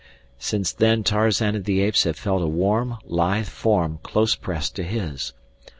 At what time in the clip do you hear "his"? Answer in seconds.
4.83-5.33